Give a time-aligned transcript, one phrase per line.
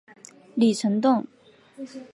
[0.55, 1.27] 李成栋。